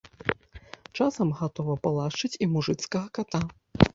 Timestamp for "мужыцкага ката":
2.53-3.45